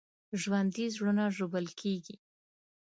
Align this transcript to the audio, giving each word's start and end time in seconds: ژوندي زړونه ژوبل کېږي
ژوندي 0.41 0.85
زړونه 0.95 1.23
ژوبل 1.35 1.65
کېږي 1.79 2.15